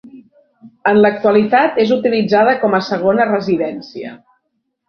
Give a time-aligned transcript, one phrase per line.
[0.91, 4.19] En l'actualitat és utilitzada com a segona residència.